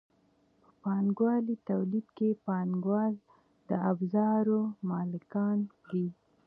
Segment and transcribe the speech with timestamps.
[0.61, 3.13] په پانګوالي تولید کې پانګوال
[3.69, 5.57] د ابزارو مالکان
[5.89, 6.07] دي.